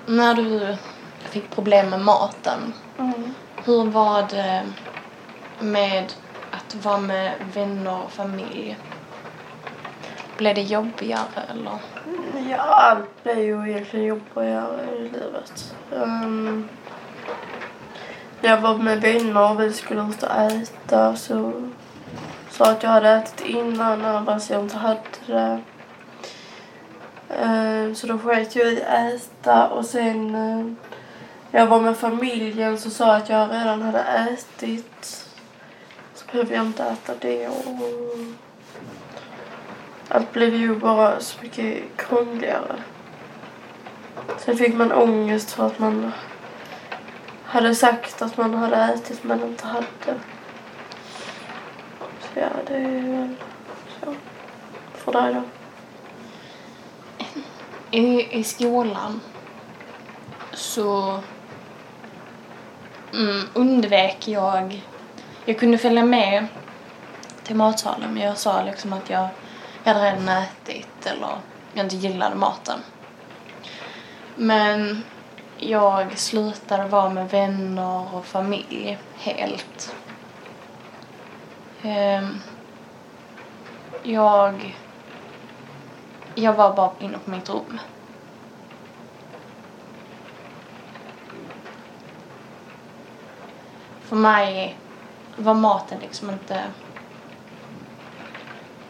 när 0.05 0.33
du 0.33 0.77
fick 1.19 1.49
problem 1.49 1.89
med 1.89 1.99
maten, 1.99 2.73
mm. 2.99 3.33
hur 3.65 3.85
var 3.85 4.27
det 4.29 4.63
med 5.59 6.13
att 6.75 6.85
vara 6.85 6.97
med 6.97 7.33
vänner 7.53 8.03
och 8.03 8.11
familj? 8.11 8.77
Blev 10.37 10.55
det 10.55 10.61
jobbigare 10.61 11.41
eller? 11.49 11.79
Mm, 12.05 12.49
ja, 12.49 12.57
allt 12.57 13.23
blev 13.23 13.39
ju 13.39 13.69
egentligen 13.69 14.05
jobbigare 14.05 14.95
i 14.95 15.01
livet. 15.01 15.75
Um, 15.91 16.69
jag 18.41 18.61
var 18.61 18.77
med 18.77 19.01
vänner 19.01 19.51
och 19.51 19.61
vi 19.61 19.73
skulle 19.73 20.01
ut 20.01 20.23
och 20.23 20.31
äta 20.31 21.15
så 21.15 21.51
sa 22.49 22.71
att 22.71 22.83
jag 22.83 22.89
hade 22.89 23.09
ätit 23.09 23.41
innan 23.41 24.05
annars 24.05 24.49
jag 24.49 24.61
inte 24.61 24.77
hade 24.77 24.99
det. 25.25 25.61
Um, 27.41 27.95
så 27.95 28.07
då 28.07 28.17
sket 28.17 28.55
jag 28.55 28.73
i 28.73 28.83
att 28.83 29.13
äta 29.13 29.67
och 29.67 29.85
sen 29.85 30.35
uh, 30.35 30.73
jag 31.51 31.67
var 31.67 31.79
med 31.79 31.97
familjen 31.97 32.77
så 32.77 32.89
sa 32.89 33.15
att 33.15 33.29
jag 33.29 33.51
redan 33.51 33.81
hade 33.81 33.99
ätit 33.99 35.29
behöver 36.33 36.55
jag 36.55 36.65
inte 36.65 36.83
äta 36.83 37.13
det 37.19 37.47
och 37.47 37.65
allt 40.07 40.33
blev 40.33 40.55
ju 40.55 40.75
bara 40.75 41.19
så 41.19 41.37
mycket 41.41 41.83
krångligare. 41.95 42.75
Sen 44.37 44.57
fick 44.57 44.75
man 44.75 44.91
ångest 44.91 45.51
för 45.51 45.67
att 45.67 45.79
man 45.79 46.11
hade 47.43 47.75
sagt 47.75 48.21
att 48.21 48.37
man 48.37 48.53
hade 48.53 48.75
ätit 48.75 49.23
men 49.23 49.43
inte 49.43 49.67
hade. 49.67 50.19
Så 51.99 52.39
ja, 52.39 52.49
det 52.67 52.75
är 52.75 53.17
väl 53.17 53.35
så. 53.99 54.15
För 54.93 55.11
dig 55.11 55.33
då? 55.33 55.43
i, 57.91 58.39
i 58.39 58.43
skolan 58.43 59.21
så 60.53 61.19
mm, 63.13 63.41
undvek 63.53 64.27
jag... 64.27 64.83
Jag 65.45 65.59
kunde 65.59 65.77
följa 65.77 66.05
med 66.05 66.47
till 67.43 67.55
matsalen 67.55 68.13
men 68.13 68.23
jag 68.23 68.37
sa 68.37 68.63
liksom 68.63 68.93
att 68.93 69.09
jag, 69.09 69.27
jag 69.83 69.93
hade 69.93 70.05
redan 70.05 70.29
ätit 70.29 71.05
eller 71.05 71.29
jag 71.73 71.85
inte 71.85 71.95
gillade 71.95 72.35
maten. 72.35 72.79
Men 74.35 75.03
jag 75.57 76.17
slutade 76.17 76.87
vara 76.87 77.09
med 77.09 77.29
vänner 77.29 78.15
och 78.15 78.25
familj 78.25 78.97
helt. 79.15 79.95
Ehm, 81.81 82.39
jag... 84.03 84.77
Jag 86.35 86.53
var 86.53 86.75
bara 86.75 86.91
inne 86.99 87.17
på 87.17 87.31
mitt 87.31 87.49
rum. 87.49 87.79
För 94.01 94.15
mig 94.15 94.77
var 95.37 95.53
maten 95.53 95.99
liksom 95.99 96.29
inte... 96.29 96.63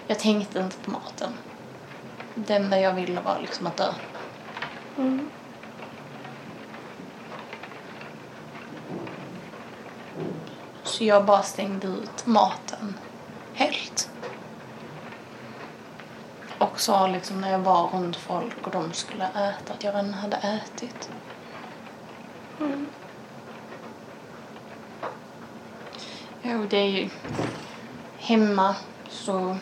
Jag 0.07 0.19
tänkte 0.19 0.59
inte 0.59 0.77
på 0.77 0.91
maten. 0.91 1.33
Det 2.35 2.53
enda 2.55 2.79
jag 2.79 2.93
ville 2.93 3.21
var 3.21 3.39
liksom 3.41 3.67
att 3.67 3.77
dö. 3.77 3.93
Mm. 4.97 5.29
Så 10.83 11.03
jag 11.03 11.25
bara 11.25 11.43
stängde 11.43 11.87
ut 11.87 12.25
maten 12.25 12.93
helt. 13.53 14.09
Och 16.57 16.79
sa 16.79 17.07
liksom 17.07 17.41
när 17.41 17.51
jag 17.51 17.59
var 17.59 17.87
runt 17.87 18.15
folk 18.15 18.67
och 18.67 18.71
de 18.71 18.93
skulle 18.93 19.25
äta 19.25 19.73
att 19.73 19.83
jag 19.83 19.95
redan 19.95 20.13
hade 20.13 20.37
ätit. 20.37 21.09
Mm. 22.59 22.87
Jo, 26.45 26.65
det 26.69 26.77
är 26.77 26.87
ju... 26.87 27.09
Hemma 28.17 28.75
så 29.09 29.57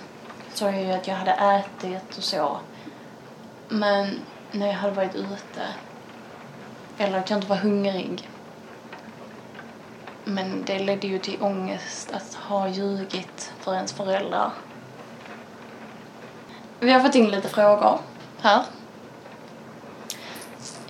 sa 0.53 0.71
jag 0.71 0.83
ju 0.83 0.91
att 0.91 1.07
jag 1.07 1.15
hade 1.15 1.31
ätit 1.31 2.17
och 2.17 2.23
så. 2.23 2.59
Men 3.69 4.19
när 4.51 4.67
jag 4.67 4.73
hade 4.73 4.93
varit 4.93 5.15
ute, 5.15 5.67
eller 6.97 7.19
att 7.19 7.29
jag 7.29 7.37
inte 7.37 7.47
var 7.47 7.55
hungrig. 7.55 8.29
Men 10.23 10.63
det 10.65 10.79
ledde 10.79 11.07
ju 11.07 11.19
till 11.19 11.41
ångest 11.41 12.11
att 12.11 12.33
ha 12.33 12.67
ljugit 12.67 13.53
för 13.59 13.73
ens 13.73 13.93
föräldrar. 13.93 14.51
Vi 16.79 16.91
har 16.91 16.99
fått 16.99 17.15
in 17.15 17.29
lite 17.29 17.49
frågor 17.49 17.99
här. 18.41 18.63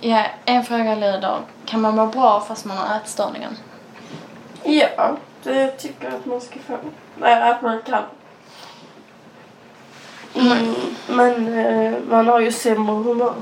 Ja, 0.00 0.26
en 0.44 0.64
fråga 0.64 0.94
lyder, 0.94 1.38
kan 1.66 1.80
man 1.80 1.96
må 1.96 2.06
bra 2.06 2.40
fast 2.40 2.64
man 2.64 2.76
har 2.76 2.96
ätstörningen? 2.96 3.56
Ja, 4.64 5.16
det 5.42 5.70
tycker 5.70 6.04
jag 6.04 6.14
att 6.14 6.26
man 6.26 6.40
ska 6.40 6.58
få. 6.66 6.78
Nej, 7.18 7.50
att 7.50 7.62
man 7.62 7.82
kan. 7.82 8.02
Mm, 10.34 10.74
men 11.08 11.58
eh, 11.58 11.98
man 12.08 12.28
har 12.28 12.40
ju 12.40 12.52
sämre 12.52 12.94
humör. 12.94 13.34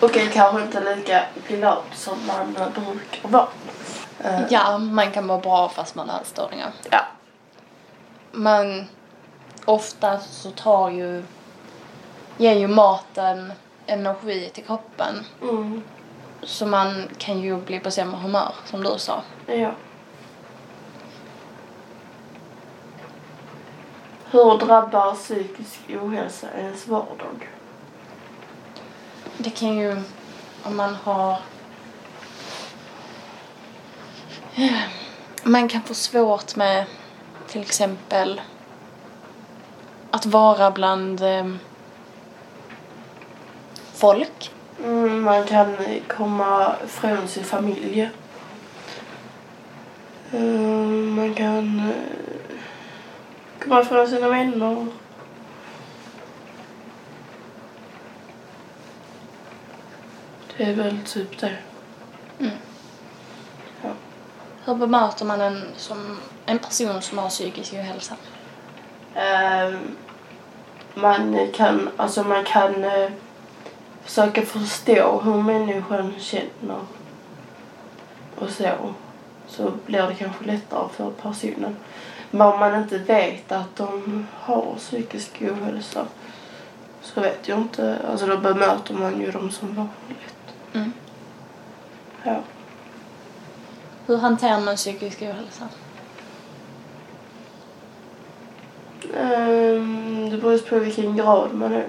Och 0.00 0.16
är 0.16 0.28
kanske 0.30 0.62
inte 0.62 0.96
lika 0.96 1.22
glad 1.48 1.82
som 1.94 2.26
man 2.26 2.56
eh, 2.56 2.68
brukar 2.72 3.28
vara. 3.28 3.46
Eh, 4.24 4.40
Ja, 4.50 4.78
man 4.78 5.12
kan 5.12 5.26
må 5.26 5.38
bra 5.38 5.68
fast 5.68 5.94
man 5.94 6.08
har 6.08 6.20
ätstörningar. 6.20 6.70
ja. 6.90 7.00
Men 8.32 8.86
ofta 9.64 10.20
så 10.20 10.50
tar 10.50 10.90
ju, 10.90 11.22
ger 12.36 12.52
ju 12.54 12.68
maten 12.68 13.52
energi 13.86 14.50
till 14.54 14.64
kroppen. 14.64 15.24
Mm, 15.42 15.82
Så 16.42 16.66
man 16.66 17.08
kan 17.18 17.40
ju 17.40 17.56
bli 17.56 17.80
på 17.80 17.90
sämre 17.90 18.20
humör, 18.20 18.54
som 18.64 18.82
du 18.82 18.98
sa. 18.98 19.22
ja. 19.46 19.72
Hur 24.30 24.58
drabbar 24.58 25.14
psykisk 25.14 25.80
ohälsa 26.02 26.46
ens 26.58 26.86
vardag? 26.88 27.48
Det 29.38 29.50
kan 29.50 29.76
ju, 29.78 30.02
om 30.62 30.76
man 30.76 30.94
har... 30.94 31.38
Man 35.42 35.68
kan 35.68 35.82
få 35.82 35.94
svårt 35.94 36.56
med 36.56 36.84
till 37.46 37.60
exempel 37.60 38.40
att 40.10 40.26
vara 40.26 40.70
bland 40.70 41.22
eh, 41.22 41.46
folk. 43.94 44.52
Mm, 44.84 45.22
man 45.22 45.44
kan 45.44 45.76
komma 46.08 46.76
från 46.86 47.28
sin 47.28 47.44
familj. 47.44 48.10
Mm, 50.32 51.14
man 51.14 51.34
kan 51.34 51.78
eh, 51.78 52.58
komma 53.62 53.84
från 53.84 54.08
sina 54.08 54.28
vänner. 54.28 54.86
Det 60.56 60.64
är 60.64 60.74
väl 60.74 60.98
typ 61.04 61.38
det. 61.40 61.56
Mm. 62.38 62.52
Ja. 63.82 63.90
Hur 64.64 64.74
bemöter 64.74 65.24
man 65.24 65.40
en, 65.40 65.62
som, 65.76 66.18
en 66.46 66.58
person 66.58 67.02
som 67.02 67.18
har 67.18 67.28
psykisk 67.28 67.72
ohälsa? 67.72 68.16
Ehm, 69.14 69.96
man 70.94 71.48
kan, 71.54 71.88
alltså 71.96 72.22
man 72.22 72.44
kan 72.44 72.84
eh, 72.84 73.10
försöka 74.08 74.42
förstå 74.42 75.20
hur 75.20 75.42
människan 75.42 76.14
känner 76.18 76.80
och 78.38 78.50
så. 78.50 78.94
Så 79.48 79.72
blir 79.86 80.02
det 80.02 80.14
kanske 80.14 80.44
lättare 80.44 80.88
för 80.88 81.10
personen. 81.10 81.76
Men 82.30 82.46
om 82.46 82.60
man 82.60 82.82
inte 82.82 82.98
vet 82.98 83.52
att 83.52 83.76
de 83.76 84.26
har 84.40 84.74
psykisk 84.78 85.42
ohälsa 85.42 86.06
så 87.02 87.20
vet 87.20 87.48
jag 87.48 87.58
inte. 87.58 87.98
Alltså 88.10 88.26
då 88.26 88.36
bemöter 88.36 88.94
man 88.94 89.20
ju 89.20 89.30
dem 89.30 89.50
som 89.50 89.74
vanligt. 89.74 90.54
Mm. 90.72 90.92
Ja. 92.22 92.40
Hur 94.06 94.16
hanterar 94.16 94.60
man 94.60 94.76
psykisk 94.76 95.22
ohälsa? 95.22 95.68
Ehm, 99.16 100.30
det 100.30 100.36
beror 100.36 100.58
på 100.58 100.78
vilken 100.78 101.16
grad 101.16 101.54
man 101.54 101.72
är. 101.72 101.88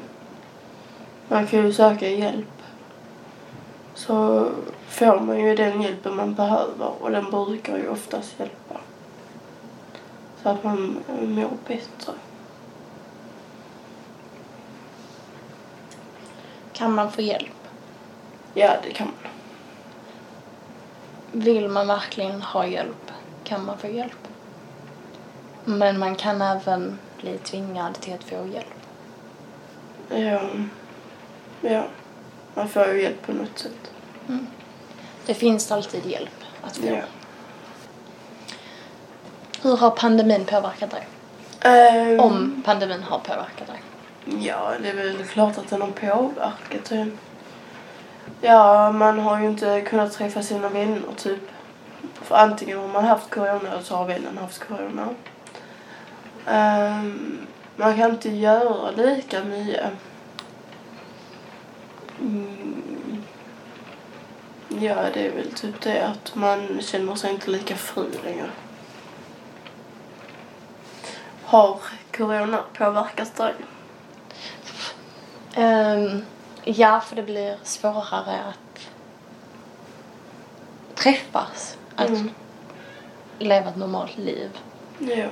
Man 1.32 1.48
kan 1.48 1.66
ju 1.66 1.74
söka 1.74 2.10
hjälp. 2.10 2.64
Så 3.94 4.48
får 4.88 5.20
man 5.20 5.40
ju 5.40 5.56
den 5.56 5.82
hjälpen 5.82 6.16
man 6.16 6.34
behöver 6.34 7.04
och 7.04 7.12
den 7.12 7.32
brukar 7.32 7.78
ju 7.78 7.90
oftast 7.90 8.40
hjälpa. 8.40 8.82
Så 10.44 10.50
att 10.50 10.64
man 10.64 11.00
mår 11.22 11.58
bättre. 11.68 12.14
Kan 16.74 16.94
man 16.94 17.12
få 17.12 17.22
hjälp? 17.22 17.68
Ja, 18.54 18.76
det 18.84 18.94
kan 18.94 19.08
man. 19.08 19.32
Vill 21.32 21.70
man 21.70 21.88
verkligen 21.88 22.42
ha 22.42 22.68
hjälp 22.68 23.12
kan 23.44 23.66
man 23.66 23.78
få 23.78 23.88
hjälp. 23.88 24.28
Men 25.66 26.00
man 26.00 26.16
kan 26.16 26.42
även 26.42 27.00
bli 27.22 27.38
tvingad 27.38 27.94
till 27.94 28.14
att 28.14 28.24
få 28.24 28.48
hjälp. 28.48 28.66
Ja. 30.10 30.42
Ja. 31.62 31.84
Man 32.54 32.70
får 32.70 32.88
ju 32.88 33.02
hjälp 33.02 33.26
på 33.26 33.32
något 33.34 33.60
sätt. 33.60 33.92
Det 35.26 35.34
finns 35.34 35.72
alltid 35.72 36.06
hjälp 36.06 36.44
att 36.62 36.78
få. 36.78 36.86
Ja. 36.88 37.02
Hur 39.62 39.78
har 39.78 39.92
pandemin 39.92 40.46
påverkat 40.46 40.92
dig? 40.92 41.08
Ehm, 41.62 42.20
Om 42.20 42.62
pandemin 42.66 43.04
har 43.04 43.20
påverkat 43.20 43.68
dig? 43.68 43.82
Ja, 44.42 44.72
det 44.82 44.90
är 44.90 44.96
väl 44.96 45.24
klart 45.24 45.58
att 45.58 45.70
den 45.70 45.82
har 45.82 45.88
påverkat 45.92 46.92
en. 46.92 47.18
Ja, 48.42 48.92
man 48.92 49.20
har 49.20 49.40
ju 49.40 49.48
inte 49.48 49.82
kunnat 49.82 50.14
träffa 50.14 50.44
sina 50.44 50.70
vänner 50.70 51.02
typ. 51.18 51.42
För 52.22 52.36
antingen 52.36 52.80
har 52.80 52.88
man 52.88 53.06
haft 53.06 53.30
corona 53.30 53.70
eller 53.72 53.82
så 53.82 53.96
har 53.96 54.06
vännen 54.06 54.38
haft 54.38 54.60
corona. 54.68 55.08
Ehm, 56.46 57.38
man 57.76 57.98
kan 57.98 58.10
inte 58.12 58.30
göra 58.30 58.92
lika 58.92 59.44
mycket. 59.44 59.90
Mm. 62.22 63.24
Ja, 64.70 64.96
det 65.14 65.26
är 65.28 65.32
väl 65.32 65.52
typ 65.52 65.82
det 65.82 66.08
att 66.08 66.36
man 66.36 66.82
känner 66.82 67.16
sig 67.16 67.32
inte 67.32 67.50
lika 67.52 67.76
fri 67.76 68.04
längre. 68.24 68.50
Har 71.46 71.80
corona 72.18 72.64
påverkat 72.74 73.36
dig? 73.36 73.54
Ehm, 75.56 76.26
ja, 76.64 77.00
för 77.00 77.16
det 77.16 77.24
blir 77.24 77.58
svårare 77.64 78.40
att 78.50 78.90
träffas. 80.96 81.78
Att 81.96 82.10
Mm. 82.10 82.32
leva 83.40 83.70
ett 83.70 83.76
normalt 83.78 84.18
liv. 84.18 84.50
Ja. 85.00 85.28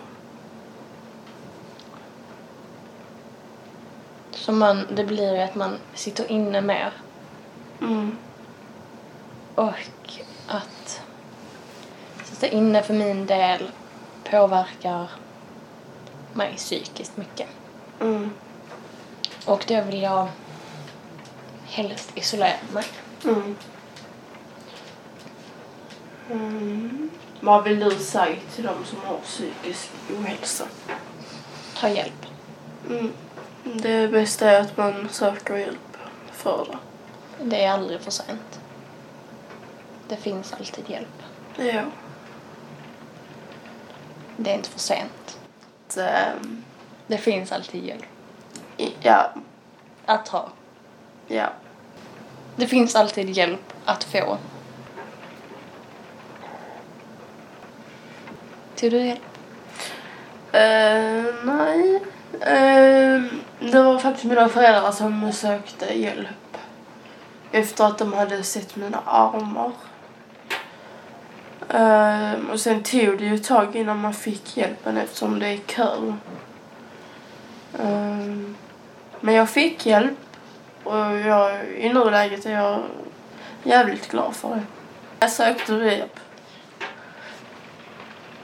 Så 4.38 4.52
man, 4.52 4.86
det 4.92 5.04
blir 5.04 5.36
ju 5.36 5.42
att 5.42 5.56
man 5.56 5.78
sitter 5.94 6.32
inne 6.32 6.62
mer 6.62 6.92
Mm. 7.82 8.18
och 9.56 9.74
att 10.48 11.02
sitta 12.24 12.48
inne 12.48 12.84
för 12.84 12.94
min 12.94 13.26
del 13.26 13.72
påverkar 14.24 15.08
mig 16.34 16.54
psykiskt 16.58 17.18
mycket. 17.18 17.48
Mm. 18.00 18.30
Och 19.46 19.66
då 19.68 19.82
vill 19.82 20.02
jag 20.02 20.28
helst 21.66 22.12
isolera 22.16 22.58
mig. 22.74 22.86
Mm. 23.26 23.56
Mm. 26.32 27.10
Vad 27.42 27.64
vill 27.64 27.80
du 27.80 27.92
säga 27.92 28.36
till 28.56 28.64
de 28.64 28.86
som 28.86 28.98
har 29.06 29.18
psykisk 29.18 29.90
ohälsa? 30.20 30.66
Ta 31.76 31.90
hjälp. 31.90 32.26
Mm. 32.90 33.14
Det 33.76 34.12
bästa 34.12 34.52
är 34.52 34.62
att 34.62 34.78
man 34.78 35.10
söker 35.10 35.58
hjälp 35.58 35.98
för 36.32 36.68
det. 36.72 36.78
Det 37.46 37.64
är 37.64 37.72
aldrig 37.72 38.02
för 38.02 38.12
sent. 38.12 38.60
Det 40.08 40.18
finns 40.18 40.54
alltid 40.54 40.90
hjälp. 40.90 41.24
Ja. 41.58 41.84
Det 44.38 44.52
är 44.52 44.56
inte 44.56 44.70
för 44.70 44.80
sent. 44.80 45.40
Så, 45.88 46.02
ehm, 46.02 46.64
Det 47.08 47.18
finns 47.18 47.52
alltid 47.52 47.84
hjälp 47.84 48.06
ja. 49.02 49.34
att 50.06 50.28
ha. 50.28 50.50
Ja. 51.28 51.50
Det 52.56 52.68
finns 52.68 52.96
alltid 52.96 53.30
hjälp 53.30 53.74
att 53.86 54.04
få. 54.04 54.38
Tog 58.76 58.92
du 58.92 59.06
hjälp? 59.06 59.22
Uh, 60.54 61.46
nej. 61.46 62.02
Eh, 62.34 63.22
det 63.60 63.84
var 63.84 64.00
faktiskt 64.00 64.26
mina 64.26 64.50
föräldrar 64.50 64.92
som 64.92 65.34
sökte 65.34 66.00
hjälp. 66.00 66.58
Efter 67.52 67.86
att 67.86 67.98
de 67.98 68.14
hade 68.14 68.44
sett 68.44 68.76
mina 68.76 69.00
armar. 69.06 69.72
Uh, 71.74 72.52
och 72.52 72.60
sen 72.60 72.84
tog 72.84 73.18
det 73.18 73.26
ju 73.26 73.36
ett 73.36 73.44
tag 73.44 73.76
innan 73.76 74.02
man 74.02 74.14
fick 74.14 74.58
hjälpen 74.58 74.98
eftersom 74.98 75.40
det 75.40 75.48
är 75.48 75.58
kö. 75.58 75.96
Uh, 75.96 76.14
eh, 77.80 78.28
men 79.20 79.36
jag 79.36 79.50
fick 79.50 79.86
hjälp. 79.86 80.18
Och 80.84 80.96
jag, 81.18 81.68
i 81.68 81.94
nuläget 81.94 82.46
är 82.46 82.52
jag 82.52 82.84
jävligt 83.64 84.08
glad 84.08 84.36
för 84.36 84.50
det. 84.50 84.64
Jag 85.20 85.32
sökte 85.32 85.74
du 85.74 85.92
hjälp. 85.92 86.20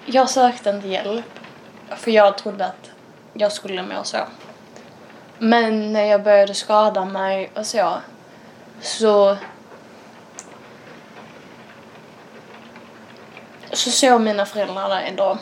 Jag 0.06 0.30
sökte 0.30 0.70
inte 0.70 0.88
hjälp. 0.88 1.40
För 1.90 2.12
jag 2.12 2.38
trodde 2.38 2.66
att 2.66 2.93
jag 3.34 3.52
skulle 3.52 3.84
må 3.84 4.04
så. 4.04 4.18
Men 5.40 5.94
när 5.94 6.04
jag 6.04 6.24
började 6.24 6.54
skada 6.54 7.06
mig 7.06 7.52
och 7.56 7.66
så. 7.66 7.98
Så. 8.82 9.38
Så 13.72 13.92
såg 13.92 14.22
mina 14.22 14.46
föräldrar 14.46 14.90
det 14.90 15.02
ändå. 15.02 15.38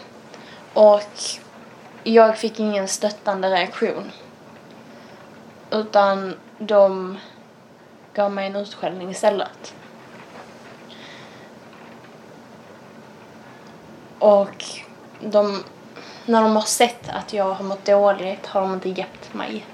Och 0.73 1.11
jag 2.03 2.37
fick 2.37 2.59
ingen 2.59 2.87
stöttande 2.87 3.49
reaktion. 3.49 4.11
Utan 5.71 6.35
de 6.57 7.17
gav 8.13 8.31
mig 8.31 8.47
en 8.47 8.55
utskällning 8.55 9.09
istället. 9.09 9.73
Och 14.19 14.65
de, 15.19 15.63
när 16.25 16.41
de 16.41 16.55
har 16.55 16.61
sett 16.61 17.09
att 17.09 17.33
jag 17.33 17.53
har 17.53 17.63
mått 17.63 17.85
dåligt 17.85 18.45
har 18.45 18.61
de 18.61 18.73
inte 18.73 18.89
gett 18.89 19.33
mig 19.33 19.65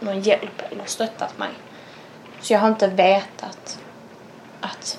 någon 0.00 0.20
hjälp 0.20 0.62
eller 0.70 0.84
stöttat 0.84 1.38
mig. 1.38 1.50
Så 2.40 2.52
jag 2.52 2.60
har 2.60 2.68
inte 2.68 2.86
vetat 2.86 3.78
att 4.60 4.98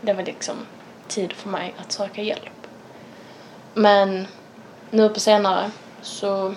det 0.00 0.12
var 0.12 0.22
liksom 0.22 0.56
tid 1.08 1.32
för 1.32 1.48
mig 1.48 1.74
att 1.78 1.92
söka 1.92 2.22
hjälp. 2.22 2.66
Men 3.74 4.26
nu 4.90 5.08
på 5.08 5.20
senare 5.20 5.70
så 6.02 6.54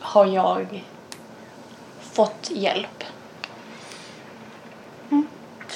har 0.00 0.26
jag 0.26 0.84
fått 2.00 2.50
hjälp. 2.50 3.04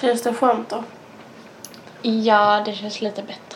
Känns 0.00 0.22
det 0.22 0.34
skönt 0.34 0.68
då? 0.68 0.84
Ja, 2.02 2.62
det 2.64 2.74
känns 2.74 3.00
lite 3.00 3.22
bättre. 3.22 3.47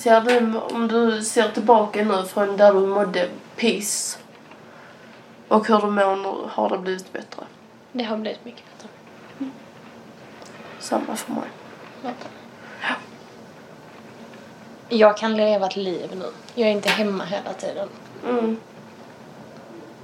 Ser 0.00 0.20
du, 0.20 0.58
om 0.58 0.88
du 0.88 1.22
ser 1.24 1.48
tillbaka 1.48 2.04
nu 2.04 2.24
från 2.26 2.56
där 2.56 2.74
du 2.74 2.86
mådde 2.86 3.28
piss 3.56 4.18
och 5.48 5.68
hur 5.68 5.78
du 5.78 5.86
mår 5.86 6.16
nu, 6.16 6.48
har 6.48 6.68
det 6.68 6.78
blivit 6.78 7.12
bättre? 7.12 7.42
Det 7.92 8.04
har 8.04 8.16
blivit 8.16 8.44
mycket 8.44 8.64
bättre. 8.64 8.88
Samma 10.78 11.16
för 11.16 11.32
mig. 11.32 11.48
Ja. 12.02 12.10
Jag 14.88 15.16
kan 15.16 15.36
leva 15.36 15.66
ett 15.66 15.76
liv 15.76 16.10
nu. 16.16 16.26
Jag 16.54 16.68
är 16.68 16.72
inte 16.72 16.88
hemma 16.88 17.24
hela 17.24 17.52
tiden. 17.52 17.88
Mm. 18.28 18.56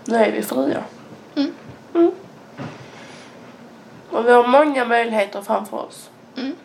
Nu 0.05 0.17
är 0.17 0.33
vi 0.33 0.43
fria. 0.43 0.85
Mm. 1.37 1.55
Mm. 1.95 2.13
Och 4.11 4.27
vi 4.27 4.33
har 4.33 4.47
många 4.47 4.85
möjligheter 4.85 5.43
framför 5.43 5.77
oss. 5.77 6.11
Mm. 6.37 6.57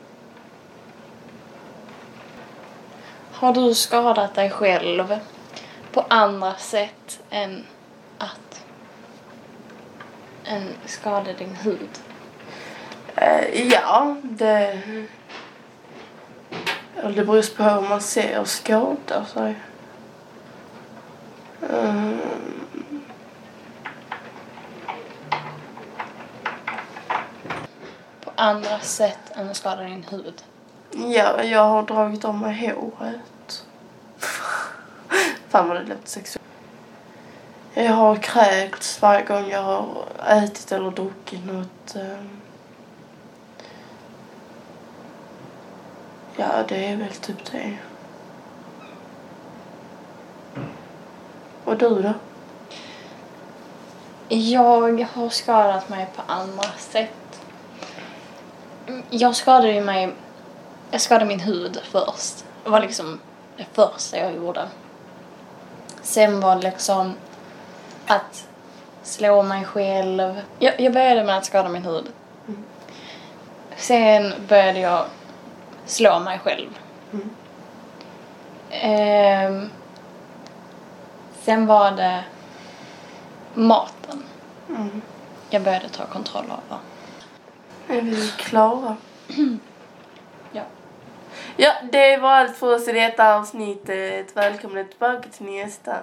Har 3.42 3.54
du 3.54 3.74
skadat 3.74 4.34
dig 4.34 4.50
själv 4.50 5.20
på 5.92 6.06
andra 6.08 6.56
sätt 6.56 7.20
än 7.30 7.66
att 8.18 8.66
än 10.46 10.68
skada 10.86 11.34
din 11.34 11.56
hud? 11.56 11.90
Eh, 13.16 13.68
ja, 13.72 14.16
det... 14.24 14.82
Det 16.96 17.24
beror 17.24 17.56
på 17.56 17.64
hur 17.64 17.90
man 17.90 18.02
ser 18.02 18.44
skada 18.44 19.26
sig. 19.26 19.56
Mm. 21.70 22.20
På 28.22 28.32
andra 28.36 28.80
sätt 28.80 29.32
än 29.36 29.50
att 29.50 29.58
skada 29.58 29.84
din 29.84 30.06
hud? 30.10 30.44
Ja, 30.92 31.44
jag 31.44 31.66
har 31.66 31.84
dragit 31.84 32.26
av 32.26 32.36
mig 32.36 32.68
håret. 32.76 33.31
Fan 35.52 35.68
vad 35.68 35.78
det 35.78 35.84
lät 35.84 36.08
sexuellt. 36.08 36.48
Jag 37.74 37.94
har 37.94 38.16
kräkts 38.16 39.02
varje 39.02 39.26
gång 39.26 39.50
jag 39.50 39.64
har 39.64 40.06
ätit 40.28 40.72
eller 40.72 40.92
druckit 40.92 41.46
något. 41.46 41.96
Ehm. 41.96 42.30
Ja, 46.36 46.48
det 46.68 46.86
är 46.86 46.96
väl 46.96 47.12
typ 47.12 47.52
det. 47.52 47.78
Och 51.66 51.78
du 51.78 52.02
då? 52.02 52.14
Jag 54.36 55.08
har 55.14 55.30
skadat 55.30 55.90
mig 55.90 56.08
på 56.16 56.22
andra 56.28 56.70
sätt. 56.78 57.42
Jag 59.10 59.36
skadade 59.36 59.74
ju 59.74 59.82
mig... 59.82 60.14
Jag 60.92 61.02
skadade 61.02 61.26
min 61.26 61.40
hud 61.40 61.82
först. 61.84 62.46
Det 62.64 62.70
var 62.70 62.80
liksom 62.80 63.20
det 63.58 63.66
första 63.74 64.18
jag 64.18 64.36
gjorde. 64.36 64.68
Sen 66.12 66.40
var 66.40 66.56
det 66.56 66.62
liksom 66.62 67.14
att 68.08 68.48
slå 69.04 69.44
mig 69.44 69.66
själv. 69.66 70.42
Jag, 70.60 70.80
jag 70.80 70.94
började 70.94 71.24
med 71.24 71.38
att 71.38 71.46
skada 71.46 71.70
min 71.70 71.86
hud. 71.86 72.06
Sen 73.78 74.34
började 74.48 74.80
jag 74.80 75.06
slå 75.86 76.20
mig 76.20 76.40
själv. 76.40 76.70
Mm. 77.14 77.30
Ehm, 78.70 79.70
sen 81.42 81.66
var 81.68 81.92
det 81.92 82.24
maten 83.54 84.24
Mm. 84.70 85.02
jag 85.50 85.62
började 85.62 85.90
ta 85.90 86.06
kontroll 86.06 86.46
över. 86.46 86.80
Är 88.00 88.02
vi 88.02 88.28
klara? 88.38 88.96
Ja. 91.62 91.74
Det 91.92 92.18
var 92.18 92.32
allt 92.32 92.58
för 92.58 92.76
oss 92.76 92.88
i 92.88 92.92
detta 92.92 93.36
avsnittet. 93.36 94.38
Välkomna 94.38 94.84
tillbaka 94.84 95.30
till 95.30 95.46
nästa. 95.46 95.98